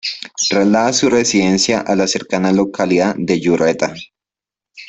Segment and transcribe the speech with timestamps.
[0.49, 3.93] Traslada su residencia a la cercana localidad de Yurreta.